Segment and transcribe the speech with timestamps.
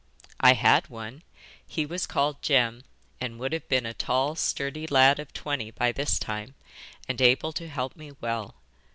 [0.39, 1.21] 'I had one:
[1.63, 2.85] he was called Jem,
[3.19, 6.55] and would have been a tall sturdy lad of twenty by this time,
[7.07, 8.55] and able to help me well.